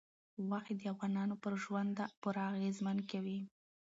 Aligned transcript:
غوښې 0.45 0.73
د 0.77 0.81
افغانانو 0.93 1.35
پر 1.43 1.53
ژوند 1.63 1.97
پوره 2.21 2.43
اغېزمن 2.53 2.97
کوي. 3.11 3.39